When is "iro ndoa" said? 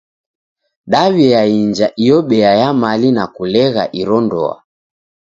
3.99-4.55